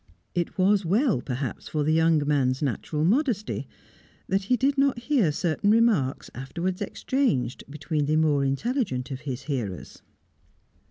It 0.33 0.57
was 0.57 0.83
well, 0.83 1.21
perhaps, 1.21 1.67
for 1.67 1.83
the 1.83 1.93
young 1.93 2.23
man's 2.27 2.63
natural 2.63 3.05
modesty, 3.05 3.67
that 4.27 4.45
he 4.45 4.57
did 4.57 4.75
not 4.75 4.97
hear 4.97 5.31
certain 5.31 5.69
remarks 5.69 6.31
afterwards 6.33 6.81
exchanged 6.81 7.63
between 7.69 8.07
the 8.07 8.15
more 8.15 8.43
intelligent 8.43 9.11
of 9.11 9.19
his 9.29 9.43
hearers. 9.43 10.01